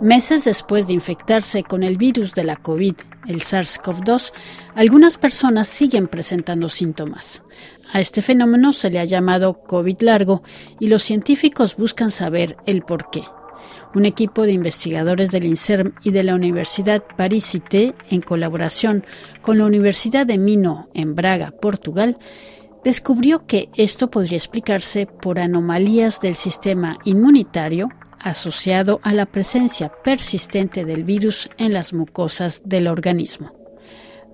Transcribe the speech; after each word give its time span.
Meses 0.00 0.44
después 0.44 0.88
de 0.88 0.92
infectarse 0.92 1.62
con 1.62 1.82
el 1.82 1.96
virus 1.96 2.34
de 2.34 2.44
la 2.44 2.56
COVID, 2.56 2.94
el 3.28 3.40
SARS-CoV-2, 3.40 4.32
algunas 4.74 5.18
personas 5.18 5.68
siguen 5.68 6.08
presentando 6.08 6.68
síntomas. 6.68 7.42
A 7.92 8.00
este 8.00 8.20
fenómeno 8.20 8.72
se 8.72 8.90
le 8.90 8.98
ha 8.98 9.04
llamado 9.04 9.62
COVID 9.62 10.02
largo 10.02 10.42
y 10.80 10.88
los 10.88 11.02
científicos 11.02 11.76
buscan 11.76 12.10
saber 12.10 12.56
el 12.66 12.82
por 12.82 13.08
qué. 13.10 13.22
Un 13.94 14.04
equipo 14.04 14.42
de 14.42 14.52
investigadores 14.52 15.30
del 15.30 15.44
INSERM 15.44 15.94
y 16.02 16.10
de 16.10 16.24
la 16.24 16.34
Universidad 16.34 17.04
Paris-Cité, 17.16 17.94
en 18.10 18.20
colaboración 18.20 19.04
con 19.42 19.58
la 19.58 19.66
Universidad 19.66 20.26
de 20.26 20.38
Minho 20.38 20.88
en 20.92 21.14
Braga, 21.14 21.52
Portugal, 21.52 22.18
descubrió 22.82 23.46
que 23.46 23.70
esto 23.76 24.10
podría 24.10 24.36
explicarse 24.36 25.06
por 25.06 25.38
anomalías 25.38 26.20
del 26.20 26.34
sistema 26.34 26.98
inmunitario 27.04 27.88
asociado 28.24 29.00
a 29.02 29.12
la 29.12 29.26
presencia 29.26 29.92
persistente 30.02 30.84
del 30.84 31.04
virus 31.04 31.50
en 31.58 31.72
las 31.72 31.92
mucosas 31.92 32.68
del 32.68 32.88
organismo. 32.88 33.52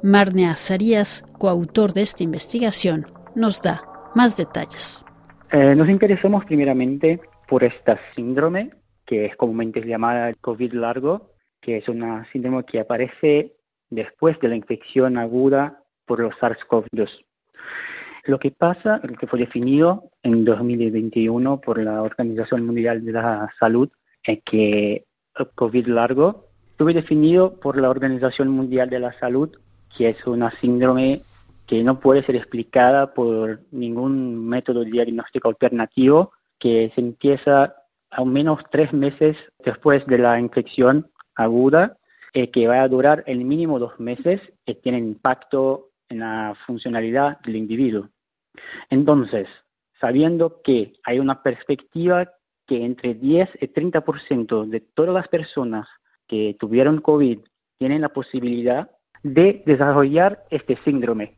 Marne 0.03 0.49
Azarías, 0.49 1.25
coautor 1.39 1.93
de 1.93 2.03
esta 2.03 2.23
investigación, 2.23 3.07
nos 3.35 3.61
da 3.63 3.83
más 4.15 4.37
detalles. 4.37 5.05
Eh, 5.53 5.75
nos 5.75 5.89
interesamos 5.89 6.45
primeramente 6.45 7.21
por 7.49 7.65
esta 7.65 7.99
síndrome, 8.15 8.71
que 9.05 9.27
es 9.27 9.37
comúnmente 9.37 9.81
llamada 9.81 10.33
COVID 10.41 10.73
largo, 10.73 11.33
que 11.61 11.79
es 11.79 11.89
una 11.89 12.27
síndrome 12.33 12.65
que 12.65 12.81
aparece 12.81 13.53
después 13.91 14.39
de 14.41 14.49
la 14.49 14.57
infección 14.57 15.19
aguda 15.19 15.83
por 16.07 16.21
los 16.21 16.35
SARS-CoV-2. 16.37 17.09
Lo 18.25 18.39
que 18.39 18.51
pasa, 18.51 19.01
lo 19.03 19.17
que 19.17 19.27
fue 19.27 19.39
definido 19.39 20.11
en 20.23 20.45
2021 20.45 21.61
por 21.61 21.83
la 21.83 22.03
Organización 22.03 22.67
Mundial 22.67 23.05
de 23.05 23.13
la 23.13 23.51
Salud, 23.59 23.89
es 24.23 24.41
que 24.45 25.05
COVID 25.55 25.87
largo 25.87 26.47
fue 26.77 26.95
definido 26.95 27.59
por 27.61 27.79
la 27.81 27.91
Organización 27.91 28.49
Mundial 28.49 28.91
de 28.91 29.01
la 29.01 29.19
Salud, 29.19 29.51
que 29.97 30.11
es 30.11 30.27
una 30.27 30.51
síndrome 30.61 31.23
que 31.67 31.83
no 31.83 32.01
puede 32.01 32.25
ser 32.25 32.37
explicada 32.37 33.15
por 33.15 33.61
ningún 33.71 34.49
método 34.49 34.85
diagnóstico 34.85 35.49
alternativo, 35.49 36.33
que 36.59 36.91
se 36.95 37.01
empieza 37.01 37.75
al 38.11 38.27
menos 38.27 38.61
tres 38.71 38.93
meses 38.93 39.37
después 39.65 40.05
de 40.07 40.19
la 40.19 40.41
infección 40.41 41.09
aguda, 41.37 41.97
eh, 42.33 42.51
que 42.51 42.67
va 42.67 42.83
a 42.83 42.89
durar 42.89 43.25
el 43.27 43.45
mínimo 43.45 43.79
dos 43.79 43.99
meses, 44.01 44.41
que 44.67 44.75
tiene 44.75 44.99
impacto 44.99 45.91
en 46.09 46.21
la 46.21 46.57
funcionalidad 46.67 47.39
del 47.41 47.57
individuo. 47.57 48.09
Entonces, 48.89 49.49
sabiendo 50.01 50.61
que 50.63 50.95
hay 51.05 51.19
una 51.19 51.43
perspectiva 51.43 52.29
que 52.67 52.85
entre 52.85 53.15
10 53.15 53.49
y 53.61 53.67
30% 53.69 54.67
de 54.67 54.81
todas 54.81 55.15
las 55.15 55.29
personas 55.29 55.89
que 56.27 56.57
tuvieron 56.59 57.01
COVID 57.01 57.41
tienen 57.79 58.03
la 58.03 58.11
posibilidad 58.11 58.91
de 59.23 59.63
desarrollar 59.67 60.45
este 60.51 60.77
síndrome, 60.85 61.37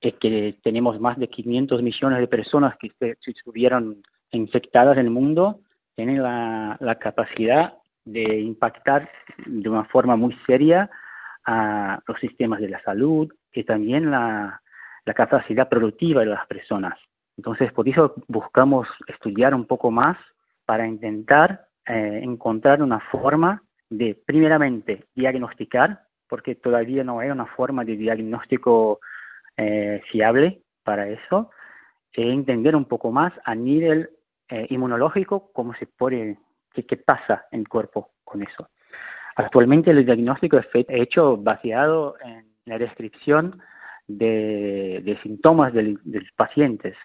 es 0.00 0.14
que 0.14 0.56
tenemos 0.62 1.00
más 1.00 1.18
de 1.18 1.28
500 1.28 1.82
millones 1.82 2.20
de 2.20 2.28
personas 2.28 2.74
que 2.78 2.92
estuvieron 3.26 4.02
infectadas 4.30 4.96
en 4.96 5.06
el 5.06 5.10
mundo, 5.10 5.60
tienen 5.94 6.22
la, 6.22 6.76
la 6.80 6.94
capacidad 6.94 7.74
de 8.04 8.40
impactar 8.40 9.10
de 9.44 9.68
una 9.68 9.84
forma 9.84 10.16
muy 10.16 10.34
seria 10.46 10.90
a 11.44 12.00
los 12.06 12.18
sistemas 12.20 12.60
de 12.60 12.68
la 12.68 12.82
salud 12.82 13.30
y 13.52 13.64
también 13.64 14.10
la, 14.10 14.62
la 15.10 15.14
capacidad 15.14 15.68
productiva 15.68 16.20
de 16.20 16.28
las 16.28 16.46
personas. 16.46 16.96
Entonces, 17.36 17.72
por 17.72 17.88
eso 17.88 18.14
buscamos 18.28 18.86
estudiar 19.08 19.56
un 19.56 19.66
poco 19.66 19.90
más 19.90 20.16
para 20.66 20.86
intentar 20.86 21.66
eh, 21.84 22.20
encontrar 22.22 22.80
una 22.80 23.00
forma 23.10 23.60
de, 23.88 24.16
primeramente, 24.24 25.06
diagnosticar, 25.16 26.02
porque 26.28 26.54
todavía 26.54 27.02
no 27.02 27.18
hay 27.18 27.30
una 27.30 27.46
forma 27.46 27.84
de 27.84 27.96
diagnóstico 27.96 29.00
eh, 29.56 30.00
fiable 30.12 30.62
para 30.84 31.08
eso, 31.08 31.50
e 32.12 32.30
entender 32.30 32.76
un 32.76 32.84
poco 32.84 33.10
más 33.10 33.32
a 33.44 33.56
nivel 33.56 34.10
eh, 34.48 34.68
inmunológico 34.70 35.50
cómo 35.52 35.74
se 35.74 35.86
puede, 35.86 36.38
qué, 36.72 36.86
qué 36.86 36.98
pasa 36.98 37.46
en 37.50 37.60
el 37.60 37.68
cuerpo 37.68 38.12
con 38.22 38.44
eso. 38.44 38.68
Actualmente 39.34 39.90
el 39.90 40.06
diagnóstico 40.06 40.56
es 40.58 40.68
hecho 40.72 41.36
basado 41.36 42.14
en 42.22 42.46
la 42.64 42.78
descripción 42.78 43.60
de, 44.18 45.18
síntomas 45.22 45.72
de 45.72 45.98
los 46.04 46.24
pacientes 46.36 46.96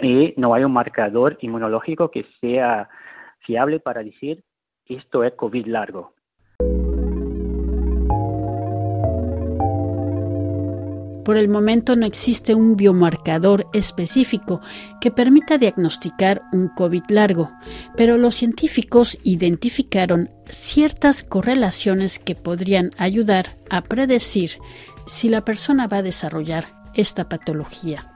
y 0.00 0.34
no 0.36 0.54
hay 0.54 0.64
un 0.64 0.72
marcador 0.72 1.36
inmunológico 1.40 2.10
que 2.10 2.26
sea 2.40 2.88
fiable 3.40 3.80
para 3.80 4.02
decir 4.02 4.42
esto 4.86 5.24
es 5.24 5.32
COVID 5.34 5.66
largo. 5.66 6.13
Por 11.24 11.38
el 11.38 11.48
momento 11.48 11.96
no 11.96 12.04
existe 12.04 12.54
un 12.54 12.76
biomarcador 12.76 13.66
específico 13.72 14.60
que 15.00 15.10
permita 15.10 15.56
diagnosticar 15.56 16.42
un 16.52 16.68
COVID 16.68 17.04
largo, 17.08 17.50
pero 17.96 18.18
los 18.18 18.34
científicos 18.34 19.18
identificaron 19.22 20.28
ciertas 20.44 21.22
correlaciones 21.22 22.18
que 22.18 22.34
podrían 22.34 22.90
ayudar 22.98 23.56
a 23.70 23.80
predecir 23.80 24.58
si 25.06 25.30
la 25.30 25.44
persona 25.44 25.86
va 25.86 25.98
a 25.98 26.02
desarrollar 26.02 26.74
esta 26.94 27.28
patología. 27.28 28.10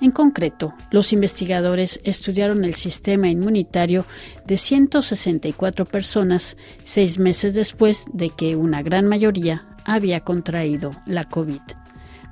En 0.00 0.10
concreto, 0.10 0.72
los 0.90 1.12
investigadores 1.12 2.00
estudiaron 2.04 2.64
el 2.64 2.74
sistema 2.74 3.28
inmunitario 3.28 4.06
de 4.46 4.56
164 4.56 5.84
personas 5.84 6.56
seis 6.84 7.18
meses 7.18 7.54
después 7.54 8.06
de 8.12 8.30
que 8.30 8.56
una 8.56 8.82
gran 8.82 9.06
mayoría 9.06 9.66
había 9.84 10.20
contraído 10.20 10.90
la 11.04 11.24
COVID. 11.24 11.60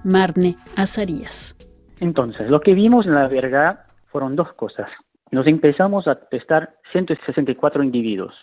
Marne 0.04 0.56
Azarías. 0.76 1.56
Entonces, 2.00 2.48
lo 2.48 2.60
que 2.60 2.74
vimos 2.74 3.06
en 3.06 3.14
la 3.14 3.28
verdad 3.28 3.86
fueron 4.06 4.36
dos 4.36 4.52
cosas. 4.54 4.90
Nos 5.30 5.46
empezamos 5.46 6.06
a 6.06 6.16
testar 6.28 6.76
164 6.92 7.82
individuos. 7.82 8.34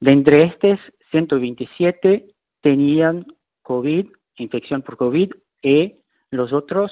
De 0.00 0.12
entre 0.12 0.44
estos, 0.44 0.78
127 1.10 2.26
tenían 2.60 3.26
COVID 3.62 4.06
infección 4.38 4.82
por 4.82 4.96
COVID 4.96 5.32
y 5.62 5.96
los 6.30 6.52
otros 6.52 6.90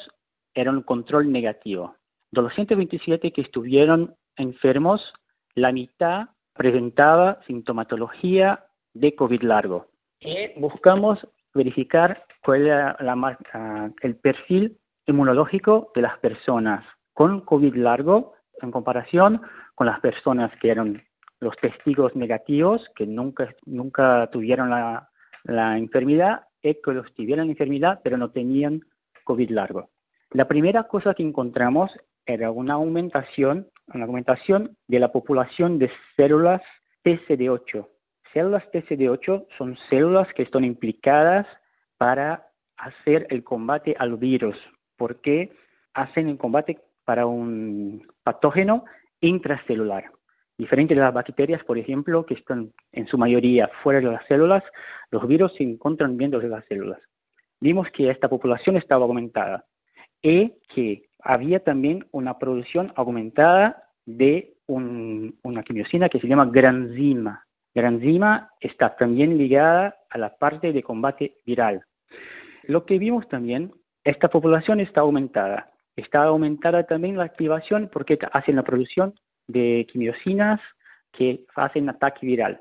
eran 0.55 0.83
control 0.83 1.31
negativo. 1.31 1.97
De 2.31 2.43
los 2.43 2.55
127 2.55 3.33
que 3.33 3.43
estuvieron 3.43 4.15
enfermos, 4.37 5.13
la 5.55 5.73
mitad 5.73 6.29
presentaba 6.55 7.41
sintomatología 7.47 8.65
de 8.93 9.15
COVID 9.15 9.43
largo. 9.43 9.87
Y 10.21 10.59
buscamos 10.59 11.19
verificar 11.55 12.25
cuál 12.43 12.67
era 12.67 12.97
la 13.01 13.39
el 14.03 14.17
perfil 14.17 14.79
inmunológico 15.07 15.93
de 15.95 16.03
las 16.03 16.19
personas 16.19 16.85
con 17.13 17.41
COVID 17.43 17.75
largo 17.77 18.35
en 18.61 18.71
comparación 18.71 19.41
con 19.75 19.87
las 19.87 20.01
personas 20.01 20.51
que 20.61 20.71
eran 20.71 21.03
los 21.41 21.57
testigos 21.57 22.15
negativos, 22.17 22.83
que 22.97 23.07
nunca, 23.07 23.55
nunca 23.67 24.29
tuvieron 24.33 24.71
la, 24.71 25.11
la 25.45 25.77
enfermedad 25.77 26.45
que 26.73 26.93
los 26.93 27.13
tuvieran 27.15 27.51
enfermedad, 27.51 28.01
pero 28.03 28.17
no 28.17 28.31
tenían 28.31 28.81
COVID 29.25 29.51
largo. 29.51 29.91
La 30.31 30.49
primera 30.49 30.85
cosa 30.85 31.15
que 31.15 31.23
encontramos 31.23 31.91
era 32.25 32.51
una 32.51 32.75
aumentación, 32.75 33.69
una 33.93 34.07
aumentación 34.07 34.77
de 34.89 34.99
la 34.99 35.13
población 35.13 35.79
de 35.79 35.91
células 36.17 36.63
TCD8. 37.05 37.87
Células 38.35 38.65
TCD8 38.73 39.47
son 39.57 39.79
células 39.89 40.27
que 40.35 40.43
están 40.43 40.65
implicadas 40.65 41.47
para 41.97 42.49
hacer 42.77 43.29
el 43.31 43.45
combate 43.45 43.95
al 43.97 44.17
virus, 44.17 44.57
porque 44.97 45.53
hacen 45.95 46.29
el 46.29 46.37
combate 46.37 46.81
para 47.05 47.27
un 47.27 48.05
patógeno 48.25 48.85
intracelular. 49.21 50.11
Diferente 50.59 50.95
de 50.95 51.01
las 51.01 51.15
bacterias, 51.15 51.63
por 51.63 51.79
ejemplo, 51.79 52.27
que 52.27 52.35
están 52.35 52.73
en 52.91 53.07
su 53.07 53.17
mayoría 53.17 53.71
fuera 53.85 54.01
de 54.01 54.13
las 54.13 54.27
células, 54.27 54.65
los 55.13 55.27
virus 55.29 55.55
se 55.55 55.63
encuentran 55.63 56.17
dentro 56.17 56.41
de 56.41 56.49
las 56.49 56.65
células. 56.67 56.99
Vimos 57.61 57.89
que 57.93 58.11
esta 58.11 58.29
población 58.29 58.77
estaba 58.77 59.05
aumentada 59.05 59.65
y 60.21 60.55
que 60.75 61.09
había 61.21 61.61
también 61.61 62.07
una 62.11 62.37
producción 62.39 62.93
aumentada 62.97 63.85
de 64.07 64.55
una 64.67 65.63
quimiosina 65.63 66.09
que 66.09 66.19
se 66.19 66.27
llama 66.27 66.47
granzima. 66.47 67.44
Granzima 67.75 68.51
está 68.61 68.95
también 68.97 69.37
ligada 69.37 69.97
a 70.11 70.19
la 70.19 70.37
parte 70.37 70.73
de 70.73 70.83
combate 70.83 71.37
viral. 71.45 71.85
Lo 72.63 72.87
que 72.87 72.99
vimos 72.99 73.29
también, 73.29 73.73
esta 74.05 74.29
población 74.29 74.81
está 74.81 75.01
aumentada. 75.01 75.71
Está 75.97 76.25
aumentada 76.25 76.85
también 76.85 77.17
la 77.17 77.25
activación 77.25 77.89
porque 77.93 78.19
hacen 78.33 78.57
la 78.57 78.63
producción 78.63 79.15
de 79.47 79.87
quimiosinas 79.91 80.61
que 81.13 81.45
hacen 81.55 81.89
ataque 81.89 82.27
viral. 82.27 82.61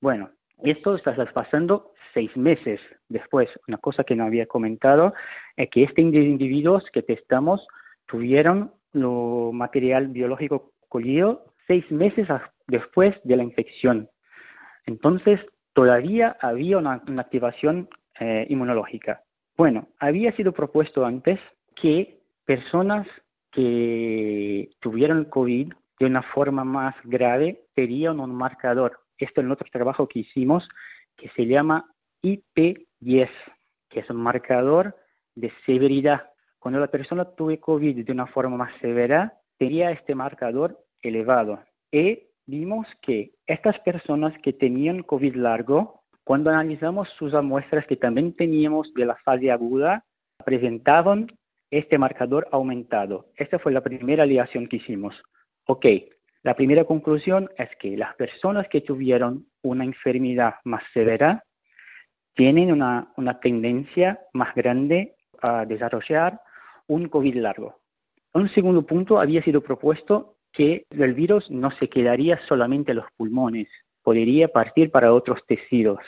Bueno, 0.00 0.30
esto 0.62 0.94
está 0.94 1.14
pasando 1.32 1.92
seis 2.12 2.34
meses 2.36 2.80
después. 3.08 3.48
Una 3.68 3.78
cosa 3.78 4.04
que 4.04 4.16
no 4.16 4.24
había 4.24 4.46
comentado 4.46 5.14
es 5.56 5.68
que 5.70 5.82
estos 5.82 6.04
individuos 6.04 6.84
que 6.92 7.02
testamos 7.02 7.66
tuvieron 8.06 8.72
lo 8.92 9.50
material 9.52 10.08
biológico 10.08 10.72
collido 10.88 11.46
seis 11.66 11.90
meses 11.90 12.28
después 12.66 13.14
de 13.24 13.36
la 13.36 13.42
infección. 13.42 14.08
Entonces, 14.86 15.40
todavía 15.72 16.36
había 16.40 16.78
una, 16.78 17.02
activación 17.18 17.88
eh, 18.20 18.46
inmunológica. 18.48 19.22
Bueno, 19.56 19.88
había 19.98 20.32
sido 20.32 20.52
propuesto 20.52 21.04
antes 21.04 21.38
que 21.74 22.18
personas 22.44 23.06
que 23.52 24.70
tuvieron 24.80 25.24
COVID 25.26 25.72
de 26.00 26.06
una 26.06 26.22
forma 26.22 26.64
más 26.64 26.94
grave 27.04 27.62
tenían 27.74 28.20
un 28.20 28.34
marcador. 28.34 28.98
Esto 29.16 29.40
en 29.40 29.50
otro 29.50 29.68
trabajo 29.70 30.08
que 30.08 30.20
hicimos 30.20 30.68
que 31.16 31.28
se 31.30 31.46
llama 31.46 31.88
IP10, 32.22 33.30
que 33.88 34.00
es 34.00 34.10
un 34.10 34.16
marcador 34.16 34.96
de 35.36 35.52
severidad. 35.66 36.30
Cuando 36.58 36.80
la 36.80 36.88
persona 36.88 37.24
tuvo 37.24 37.58
COVID 37.58 38.04
de 38.04 38.12
una 38.12 38.26
forma 38.26 38.56
más 38.56 38.72
severa, 38.80 39.34
tenía 39.58 39.90
este 39.92 40.14
marcador 40.14 40.78
elevado. 41.02 41.62
Y 41.92 42.22
vimos 42.46 42.86
que 43.02 43.32
estas 43.46 43.78
personas 43.80 44.34
que 44.42 44.52
tenían 44.52 45.02
COVID 45.02 45.36
largo, 45.36 46.02
cuando 46.24 46.50
analizamos 46.50 47.08
sus 47.18 47.32
muestras 47.42 47.86
que 47.86 47.96
también 47.96 48.34
teníamos 48.34 48.92
de 48.94 49.06
la 49.06 49.16
fase 49.16 49.50
aguda, 49.50 50.04
presentaban 50.44 51.26
este 51.70 51.98
marcador 51.98 52.46
aumentado. 52.52 53.26
Esta 53.36 53.58
fue 53.58 53.72
la 53.72 53.82
primera 53.82 54.22
aleación 54.22 54.68
que 54.68 54.76
hicimos. 54.76 55.14
Ok, 55.66 55.86
la 56.42 56.54
primera 56.54 56.84
conclusión 56.84 57.48
es 57.56 57.68
que 57.80 57.96
las 57.96 58.14
personas 58.16 58.68
que 58.68 58.80
tuvieron 58.80 59.46
una 59.62 59.84
enfermedad 59.84 60.56
más 60.64 60.82
severa 60.92 61.42
tienen 62.34 62.72
una, 62.72 63.12
una 63.16 63.40
tendencia 63.40 64.20
más 64.32 64.54
grande 64.54 65.14
a 65.40 65.64
desarrollar 65.64 66.40
un 66.86 67.08
COVID 67.08 67.36
largo. 67.36 67.78
Un 68.34 68.48
segundo 68.50 68.82
punto 68.82 69.20
había 69.20 69.42
sido 69.42 69.62
propuesto 69.62 70.36
que 70.54 70.86
el 70.90 71.14
virus 71.14 71.50
no 71.50 71.70
se 71.72 71.88
quedaría 71.88 72.38
solamente 72.46 72.92
en 72.92 72.98
los 72.98 73.06
pulmones, 73.16 73.68
podría 74.02 74.48
partir 74.48 74.90
para 74.90 75.12
otros 75.12 75.40
tejidos, 75.46 76.00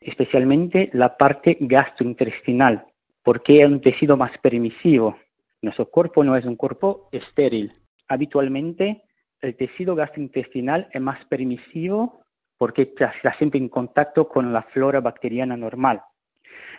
especialmente 0.00 0.88
la 0.92 1.16
parte 1.16 1.56
gastrointestinal, 1.60 2.84
porque 3.22 3.62
es 3.62 3.68
un 3.68 3.80
tejido 3.80 4.16
más 4.16 4.36
permisivo. 4.38 5.18
Nuestro 5.60 5.86
cuerpo 5.86 6.24
no 6.24 6.36
es 6.36 6.44
un 6.44 6.56
cuerpo 6.56 7.08
estéril. 7.12 7.72
Habitualmente 8.08 9.02
el 9.40 9.56
tejido 9.56 9.94
gastrointestinal 9.94 10.88
es 10.92 11.00
más 11.00 11.24
permisivo 11.26 12.22
porque 12.58 12.82
está 12.82 13.34
siempre 13.38 13.58
en 13.58 13.68
contacto 13.68 14.28
con 14.28 14.52
la 14.52 14.62
flora 14.62 15.00
bacteriana 15.00 15.56
normal. 15.56 16.00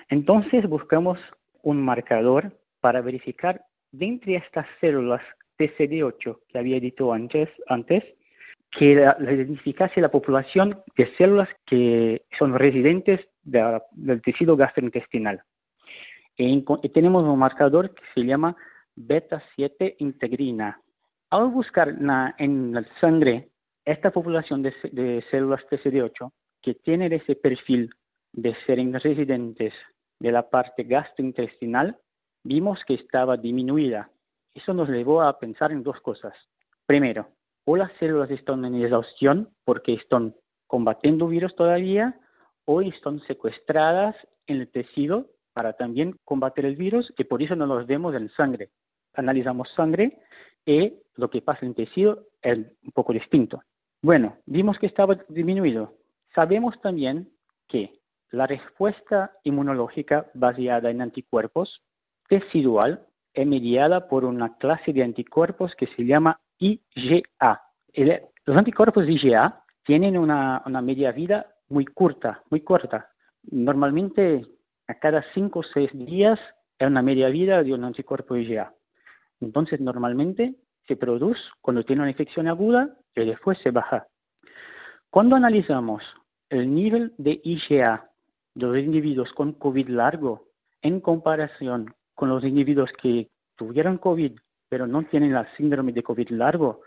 Entonces 0.09 0.67
buscamos 0.67 1.19
un 1.61 1.81
marcador 1.81 2.57
para 2.79 3.01
verificar 3.01 3.65
de 3.91 4.05
entre 4.05 4.35
estas 4.35 4.65
células 4.79 5.21
TCD8 5.57 6.39
que 6.47 6.57
había 6.57 6.79
dicho 6.79 7.13
antes, 7.13 7.49
antes 7.67 8.03
que 8.71 8.95
la, 8.95 9.15
identificase 9.19 10.01
la 10.01 10.09
población 10.09 10.81
de 10.95 11.13
células 11.15 11.49
que 11.65 12.23
son 12.37 12.57
residentes 12.57 13.19
del 13.43 14.21
tejido 14.21 14.55
gastrointestinal. 14.55 15.43
Y, 16.37 16.63
tenemos 16.89 17.23
un 17.23 17.37
marcador 17.37 17.93
que 17.93 18.03
se 18.15 18.25
llama 18.25 18.55
beta-7 18.95 19.95
integrina. 19.99 20.81
Al 21.29 21.47
buscar 21.49 21.89
en 21.89 22.73
la 22.73 22.85
sangre 22.99 23.49
esta 23.85 24.11
población 24.11 24.63
de, 24.63 24.73
de 24.91 25.23
células 25.29 25.61
TCD8 25.69 26.31
que 26.61 26.73
tienen 26.75 27.13
ese 27.13 27.35
perfil 27.35 27.89
de 28.31 28.55
ser 28.65 28.79
residentes 29.01 29.73
de 30.19 30.31
la 30.31 30.49
parte 30.49 30.83
gastrointestinal, 30.83 31.97
vimos 32.43 32.79
que 32.85 32.95
estaba 32.95 33.37
disminuida. 33.37 34.09
Eso 34.53 34.73
nos 34.73 34.89
llevó 34.89 35.21
a 35.21 35.39
pensar 35.39 35.71
en 35.71 35.83
dos 35.83 35.99
cosas. 36.01 36.33
Primero, 36.85 37.27
o 37.65 37.75
las 37.75 37.91
células 37.93 38.29
están 38.31 38.65
en 38.65 38.75
exhaustión 38.75 39.49
porque 39.65 39.93
están 39.93 40.35
combatiendo 40.67 41.27
virus 41.27 41.55
todavía, 41.55 42.19
o 42.65 42.81
están 42.81 43.19
secuestradas 43.21 44.15
en 44.47 44.61
el 44.61 44.71
tejido 44.71 45.27
para 45.53 45.73
también 45.73 46.15
combatir 46.23 46.65
el 46.65 46.75
virus 46.75 47.13
y 47.17 47.23
por 47.25 47.41
eso 47.41 47.55
no 47.55 47.65
los 47.65 47.85
vemos 47.85 48.15
en 48.15 48.29
sangre. 48.29 48.69
Analizamos 49.13 49.69
sangre 49.75 50.19
y 50.65 50.93
lo 51.15 51.29
que 51.29 51.41
pasa 51.41 51.59
en 51.61 51.69
el 51.69 51.75
tejido 51.75 52.25
es 52.41 52.57
un 52.57 52.91
poco 52.93 53.13
distinto. 53.13 53.61
Bueno, 54.01 54.37
vimos 54.45 54.79
que 54.79 54.87
estaba 54.87 55.15
disminuido. 55.29 55.93
Sabemos 56.33 56.79
también 56.81 57.29
que 57.67 57.99
la 58.31 58.47
respuesta 58.47 59.31
inmunológica 59.43 60.25
basada 60.33 60.89
en 60.89 61.01
anticuerpos 61.01 61.81
residual 62.29 63.05
es 63.33 63.47
mediada 63.47 64.07
por 64.07 64.25
una 64.25 64.57
clase 64.57 64.93
de 64.93 65.03
anticuerpos 65.03 65.73
que 65.75 65.87
se 65.87 66.05
llama 66.05 66.39
IgA. 66.59 67.61
los 68.45 68.57
anticuerpos 68.57 69.07
IgA 69.07 69.63
tienen 69.83 70.17
una, 70.17 70.61
media 70.81 71.11
vida 71.11 71.47
muy 71.69 71.85
corta, 71.85 72.43
muy 72.49 72.61
corta. 72.61 73.09
Normalmente 73.51 74.45
a 74.87 74.93
cada 74.95 75.23
5 75.33 75.59
o 75.59 75.63
6 75.63 75.91
días 76.05 76.39
es 76.77 76.87
una 76.87 77.01
media 77.01 77.29
vida 77.29 77.63
de 77.63 77.73
un 77.73 77.83
anticuerpo 77.83 78.35
IgA. 78.35 78.73
Entonces 79.41 79.81
normalmente 79.81 80.55
se 80.87 80.95
produce 80.95 81.41
cuando 81.61 81.83
tiene 81.83 82.01
una 82.01 82.11
infección 82.11 82.47
aguda 82.47 82.95
y 83.15 83.25
después 83.25 83.57
se 83.63 83.71
baja. 83.71 84.07
Cuando 85.09 85.35
analizamos 85.35 86.03
el 86.49 86.73
nivel 86.73 87.13
de 87.17 87.41
IgA 87.43 88.09
de 88.55 88.65
los 88.65 88.77
individuos 88.77 89.31
con 89.33 89.53
COVID 89.53 89.89
largo 89.89 90.47
en 90.81 90.99
comparación 90.99 91.93
con 92.23 92.29
los 92.29 92.45
individuos 92.45 92.89
que 93.01 93.27
tuvieron 93.57 93.97
COVID 93.97 94.31
pero 94.69 94.87
no 94.87 95.03
tienen 95.03 95.33
la 95.33 95.45
síndrome 95.57 95.91
de 95.91 96.03
COVID 96.03 96.29
largo, 96.29 96.79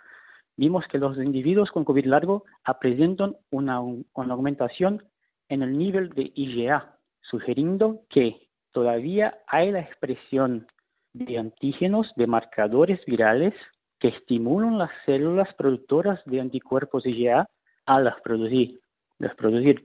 vimos 0.56 0.86
que 0.86 0.96
los 0.96 1.18
individuos 1.18 1.70
con 1.72 1.84
COVID 1.84 2.06
largo 2.06 2.44
presentan 2.80 3.36
una, 3.50 3.82
una 3.82 4.32
aumentación 4.32 5.04
en 5.50 5.60
el 5.60 5.76
nivel 5.76 6.08
de 6.14 6.32
IgA, 6.34 6.96
sugiriendo 7.20 8.00
que 8.08 8.48
todavía 8.72 9.36
hay 9.46 9.72
la 9.72 9.80
expresión 9.80 10.68
de 11.12 11.36
antígenos, 11.36 12.10
de 12.16 12.26
marcadores 12.26 13.04
virales 13.04 13.52
que 14.00 14.08
estimulan 14.08 14.78
las 14.78 14.90
células 15.04 15.52
productoras 15.52 16.18
de 16.24 16.40
anticuerpos 16.40 17.04
IgA 17.04 17.46
a 17.84 18.00
las 18.00 18.18
producir. 18.22 18.80
Las 19.18 19.34
producir. 19.34 19.84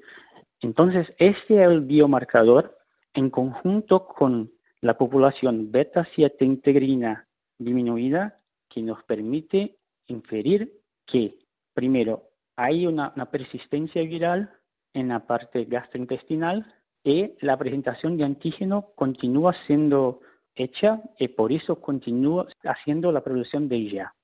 Entonces, 0.61 1.09
este 1.17 1.61
es 1.61 1.69
el 1.69 1.81
biomarcador 1.81 2.77
en 3.13 3.29
conjunto 3.29 4.07
con 4.07 4.49
la 4.81 4.97
población 4.97 5.71
beta-7 5.71 6.41
integrina 6.41 7.27
disminuida 7.57 8.39
que 8.67 8.81
nos 8.81 9.03
permite 9.03 9.77
inferir 10.07 10.73
que, 11.05 11.37
primero, 11.73 12.29
hay 12.55 12.85
una, 12.87 13.13
persistencia 13.31 14.01
viral 14.01 14.51
en 14.93 15.09
la 15.09 15.25
parte 15.25 15.65
gastrointestinal 15.65 16.65
y 17.03 17.31
la 17.41 17.57
presentación 17.57 18.17
de 18.17 18.25
antígeno 18.25 18.91
continúa 18.95 19.55
siendo 19.65 20.21
hecha 20.55 21.01
y 21.17 21.29
por 21.29 21.51
eso 21.51 21.79
continúa 21.79 22.47
haciendo 22.63 23.11
la 23.11 23.23
producción 23.23 23.69
de 23.69 23.77
IgA. 23.77 24.15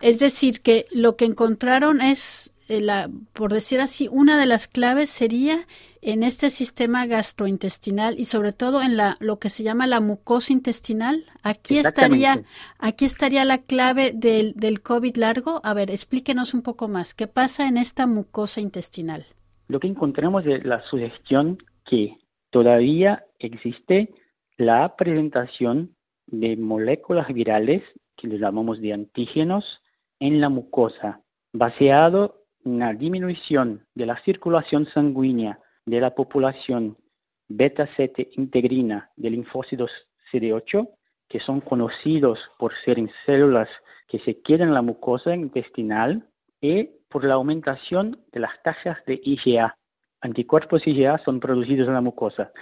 Es 0.00 0.18
decir, 0.18 0.60
que 0.62 0.86
lo 0.92 1.16
que 1.16 1.24
encontraron 1.24 2.00
es 2.00 2.53
la, 2.68 3.10
por 3.32 3.52
decir 3.52 3.80
así, 3.80 4.08
una 4.10 4.38
de 4.38 4.46
las 4.46 4.68
claves 4.68 5.10
sería 5.10 5.66
en 6.00 6.22
este 6.22 6.50
sistema 6.50 7.06
gastrointestinal 7.06 8.18
y 8.18 8.24
sobre 8.26 8.52
todo 8.52 8.82
en 8.82 8.96
la, 8.96 9.16
lo 9.20 9.38
que 9.38 9.48
se 9.48 9.62
llama 9.62 9.86
la 9.86 10.00
mucosa 10.00 10.52
intestinal. 10.52 11.24
Aquí 11.42 11.78
estaría, 11.78 12.42
aquí 12.78 13.04
estaría 13.04 13.44
la 13.44 13.58
clave 13.58 14.12
del, 14.14 14.52
del 14.54 14.82
COVID 14.82 15.16
largo. 15.16 15.60
A 15.64 15.74
ver, 15.74 15.90
explíquenos 15.90 16.54
un 16.54 16.62
poco 16.62 16.88
más. 16.88 17.14
¿Qué 17.14 17.26
pasa 17.26 17.66
en 17.66 17.76
esta 17.76 18.06
mucosa 18.06 18.60
intestinal? 18.60 19.24
Lo 19.68 19.80
que 19.80 19.88
encontramos 19.88 20.44
es 20.46 20.64
la 20.64 20.82
sugestión 20.90 21.58
que 21.86 22.18
todavía 22.50 23.24
existe 23.38 24.14
la 24.56 24.94
presentación 24.96 25.96
de 26.26 26.56
moléculas 26.56 27.28
virales, 27.32 27.82
que 28.16 28.28
le 28.28 28.38
llamamos 28.38 28.80
de 28.80 28.92
antígenos, 28.92 29.64
en 30.20 30.40
la 30.40 30.48
mucosa, 30.48 31.20
baseado 31.52 32.43
una 32.64 32.92
disminución 32.92 33.84
de 33.94 34.06
la 34.06 34.20
circulación 34.24 34.86
sanguínea 34.86 35.58
de 35.86 36.00
la 36.00 36.14
población 36.14 36.96
beta-7 37.48 38.28
integrina 38.36 39.10
de 39.16 39.30
linfócitos 39.30 39.90
CD8, 40.32 40.88
que 41.28 41.40
son 41.40 41.60
conocidos 41.60 42.38
por 42.58 42.72
ser 42.84 42.98
en 42.98 43.10
células 43.26 43.68
que 44.08 44.18
se 44.20 44.40
quedan 44.40 44.68
en 44.68 44.74
la 44.74 44.82
mucosa 44.82 45.34
intestinal, 45.34 46.26
y 46.60 46.84
por 47.10 47.24
la 47.24 47.34
aumentación 47.34 48.18
de 48.32 48.40
las 48.40 48.62
tasas 48.62 48.96
de 49.06 49.20
IgA. 49.22 49.76
Anticuerpos 50.22 50.86
IgA 50.86 51.18
son 51.18 51.38
producidos 51.38 51.88
en 51.88 51.94
la 51.94 52.00
mucosa. 52.00 52.52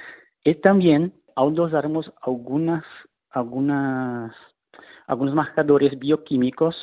Y 0.45 0.57
también, 0.57 1.15
aún 1.37 1.55
dosamos 1.55 2.13
algunas, 2.21 2.85
algunas, 3.31 4.35
algunos 5.07 5.35
marcadores 5.35 5.97
bioquímicos, 5.99 6.75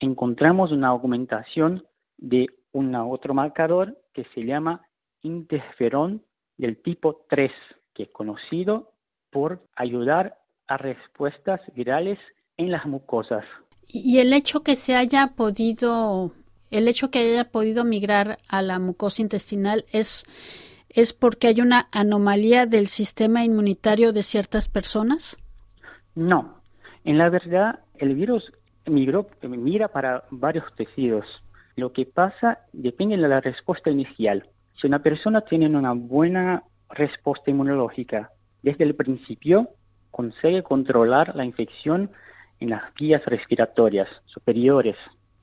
encontramos 0.00 0.70
una 0.70 0.88
aumentación 0.88 1.82
de 2.18 2.46
un 2.76 2.94
otro 2.94 3.32
marcador 3.32 3.96
que 4.12 4.26
se 4.34 4.42
llama 4.44 4.82
interferón 5.22 6.22
del 6.58 6.76
tipo 6.82 7.24
3, 7.30 7.50
que 7.94 8.02
es 8.02 8.10
conocido 8.10 8.92
por 9.30 9.62
ayudar 9.74 10.38
a 10.68 10.76
respuestas 10.76 11.60
virales 11.74 12.18
en 12.58 12.70
las 12.70 12.84
mucosas. 12.84 13.46
Y 13.88 14.18
el 14.18 14.34
hecho 14.34 14.62
que 14.62 14.76
se 14.76 14.94
haya 14.94 15.28
podido, 15.36 16.32
el 16.70 16.86
hecho 16.86 17.10
que 17.10 17.20
haya 17.20 17.50
podido 17.50 17.82
migrar 17.84 18.40
a 18.46 18.60
la 18.60 18.78
mucosa 18.78 19.22
intestinal 19.22 19.86
es 19.90 20.24
es 20.90 21.12
porque 21.12 21.48
hay 21.48 21.60
una 21.60 21.88
anomalía 21.92 22.66
del 22.66 22.86
sistema 22.86 23.44
inmunitario 23.44 24.12
de 24.12 24.22
ciertas 24.22 24.68
personas? 24.68 25.36
No, 26.14 26.60
en 27.04 27.18
la 27.18 27.28
verdad 27.30 27.80
el 27.98 28.14
virus 28.14 28.50
migró, 28.86 29.28
mira 29.42 29.88
para 29.88 30.24
varios 30.30 30.64
tejidos. 30.76 31.26
Lo 31.76 31.92
que 31.92 32.06
pasa 32.06 32.60
depende 32.72 33.16
de 33.16 33.28
la 33.28 33.40
respuesta 33.40 33.90
inicial. 33.90 34.48
Si 34.80 34.86
una 34.86 35.00
persona 35.00 35.42
tiene 35.42 35.66
una 35.66 35.92
buena 35.92 36.62
respuesta 36.90 37.50
inmunológica 37.50 38.30
desde 38.62 38.84
el 38.84 38.94
principio, 38.94 39.68
consigue 40.10 40.62
controlar 40.62 41.36
la 41.36 41.44
infección 41.44 42.10
en 42.60 42.70
las 42.70 42.94
vías 42.94 43.24
respiratorias 43.26 44.08
superiores, 44.24 44.96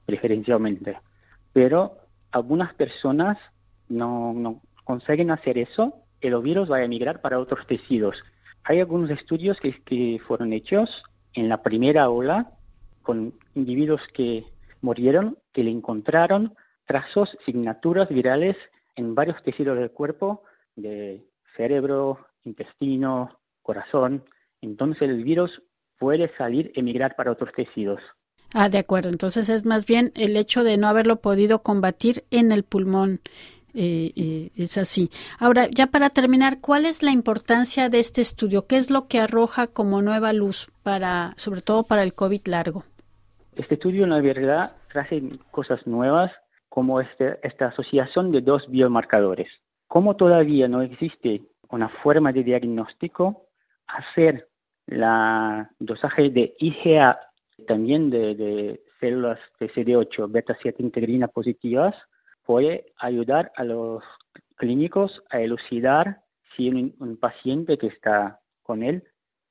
preferencialmente. 0.06 0.98
Pero 1.54 1.98
algunas 2.32 2.74
personas 2.74 3.38
no, 3.88 4.60
consiguen 4.84 5.30
hacer 5.30 5.58
eso 5.60 5.94
el 6.22 6.38
virus 6.40 6.72
va 6.72 6.78
a 6.78 6.84
emigrar 6.84 7.22
para 7.22 7.38
otros 7.38 7.68
tejidos. 7.68 8.16
Hay 8.64 8.80
algunos 8.80 9.10
estudios 9.10 9.58
que 9.60 10.20
fueron 10.26 10.54
hechos 10.54 10.90
en 11.34 11.50
la 11.50 11.62
primera 11.62 12.10
ola 12.10 12.50
con 13.02 13.34
individuos 13.56 14.02
que 14.14 14.46
murieron, 14.84 15.38
que 15.54 15.64
le 15.64 15.72
encontraron 15.72 16.56
trazos, 16.86 17.30
signaturas 17.46 18.10
virales 18.10 18.56
en 18.96 19.16
varios 19.16 19.42
tejidos 19.44 19.78
del 19.78 19.92
cuerpo, 19.92 20.44
de 20.76 21.24
cerebro, 21.56 22.20
intestino, 22.44 23.40
corazón. 23.62 24.24
Entonces 24.62 25.02
el 25.04 25.24
virus 25.24 25.62
puede 25.98 26.30
salir, 26.38 26.72
emigrar 26.76 27.16
para 27.16 27.32
otros 27.32 27.52
tejidos. 27.56 28.02
Ah, 28.54 28.70
de 28.70 28.78
acuerdo. 28.78 29.10
Entonces 29.10 29.50
es 29.50 29.66
más 29.66 29.86
bien 29.86 30.12
el 30.16 30.38
hecho 30.38 30.64
de 30.64 30.78
no 30.78 30.88
haberlo 30.88 31.22
podido 31.22 31.64
combatir 31.64 32.26
en 32.30 32.52
el 32.52 32.64
pulmón. 32.64 33.22
Eh, 33.76 34.52
es 34.56 34.78
así. 34.78 35.10
Ahora, 35.40 35.68
ya 35.68 35.88
para 35.88 36.12
terminar, 36.12 36.60
¿cuál 36.62 36.86
es 36.86 37.02
la 37.02 37.10
importancia 37.10 37.90
de 37.90 37.98
este 37.98 38.22
estudio? 38.22 38.68
¿Qué 38.68 38.78
es 38.78 38.92
lo 38.92 39.08
que 39.08 39.20
arroja 39.20 39.66
como 39.66 40.04
nueva 40.04 40.32
luz 40.32 40.68
para, 40.84 41.34
sobre 41.38 41.62
todo 41.62 41.82
para 41.82 42.04
el 42.04 42.14
COVID 42.14 42.42
largo? 42.46 42.86
Este 43.56 43.76
estudio, 43.76 44.04
en 44.04 44.10
la 44.10 44.22
verdad, 44.22 44.72
trae 44.92 45.22
cosas 45.52 45.86
nuevas 45.86 46.32
como 46.70 47.00
este, 47.02 47.38
esta 47.44 47.68
asociación 47.68 48.32
de 48.32 48.42
dos 48.42 48.68
biomarcadores. 48.70 49.48
Como 49.88 50.16
todavía 50.16 50.68
no 50.68 50.82
existe 50.82 51.44
una 51.70 51.90
forma 51.90 52.32
de 52.32 52.44
diagnóstico, 52.44 53.48
hacer 53.88 54.48
la 54.88 55.70
dosaje 55.80 56.30
de 56.30 56.56
IgA 56.58 57.20
también 57.68 58.10
de, 58.10 58.82
células 59.00 59.40
de 59.60 59.70
CD8 59.72 60.32
beta 60.32 60.58
7 60.62 60.82
integrina 60.82 61.28
positivas 61.28 61.96
puede 62.44 62.92
ayudar 62.98 63.52
a 63.56 63.64
los 63.64 64.04
clínicos 64.56 65.24
a 65.30 65.40
elucidar 65.40 66.22
si 66.56 66.70
un, 66.70 67.18
paciente 67.18 67.78
que 67.78 67.88
está 67.88 68.40
con 68.64 68.84
él 68.84 69.04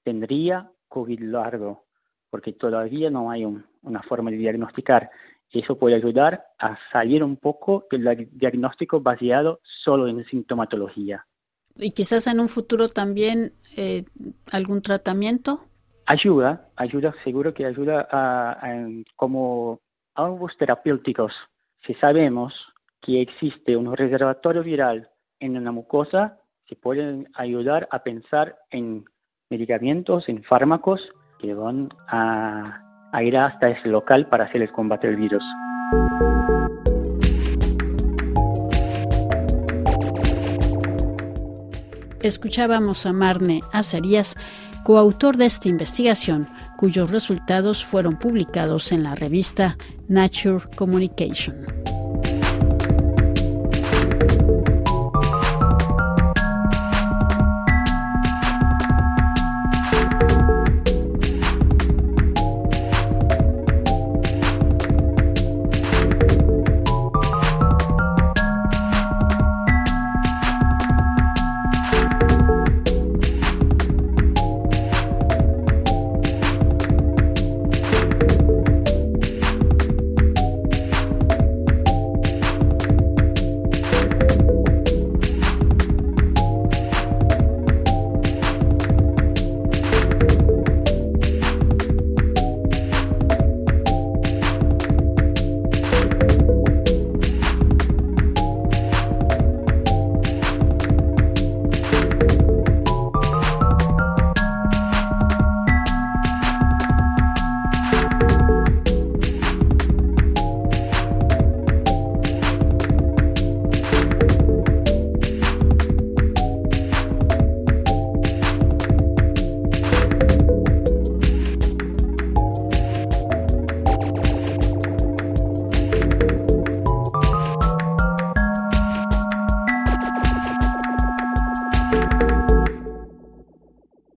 tendría 0.04 0.70
COVID 0.88 1.20
largo, 1.20 1.84
porque 2.32 2.54
todavía 2.54 3.10
no 3.10 3.30
hay 3.30 3.44
una 3.44 4.02
forma 4.04 4.30
de 4.30 4.38
diagnosticar. 4.38 5.10
Eso 5.50 5.78
puede 5.78 5.96
ayudar 5.96 6.42
a 6.58 6.78
salir 6.90 7.22
un 7.22 7.36
poco 7.36 7.84
del 7.90 8.26
diagnóstico 8.32 9.02
basado 9.02 9.60
solo 9.84 10.08
en 10.08 10.24
sintomatología. 10.24 11.26
Y 11.76 11.90
quizás 11.90 12.26
en 12.26 12.40
un 12.40 12.48
futuro 12.48 12.88
también 12.88 13.52
eh, 13.76 14.06
algún 14.50 14.80
tratamiento. 14.80 15.60
Ayuda, 16.06 16.68
ayuda, 16.76 17.14
seguro 17.22 17.52
que 17.52 17.66
ayuda 17.66 18.08
a, 18.10 18.88
como 19.14 19.80
ambos 20.14 20.56
terapéuticos. 20.56 21.34
Si 21.86 21.92
sabemos 21.96 22.54
que 23.02 23.20
existe 23.20 23.76
un 23.76 23.94
reservatorio 23.94 24.62
viral 24.62 25.10
en 25.38 25.58
una 25.58 25.70
mucosa, 25.70 26.38
se 26.66 26.76
pueden 26.76 27.28
ayudar 27.34 27.88
a 27.90 28.02
pensar 28.02 28.56
en 28.70 29.04
medicamentos, 29.50 30.30
en 30.30 30.42
fármacos 30.44 31.02
que 31.42 31.54
van 31.54 31.88
a, 32.08 32.80
ir 33.22 33.36
hasta 33.36 33.68
ese 33.68 33.88
local 33.88 34.26
para 34.28 34.44
hacerles 34.44 34.70
combatir 34.70 35.10
el 35.10 35.16
virus. 35.16 35.42
Escuchábamos 42.22 43.04
a 43.04 43.12
Marne 43.12 43.60
Acerías, 43.72 44.36
coautor 44.84 45.36
de 45.36 45.46
esta 45.46 45.68
investigación, 45.68 46.46
cuyos 46.76 47.10
resultados 47.10 47.84
fueron 47.84 48.16
publicados 48.16 48.92
en 48.92 49.02
la 49.02 49.16
revista 49.16 49.76
Nature 50.08 50.64
Communication. 50.76 51.91